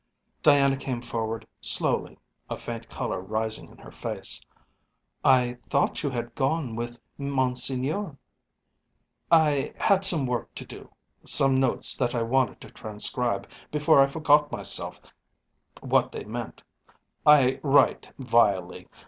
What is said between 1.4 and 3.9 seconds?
slowly, a faint colour rising in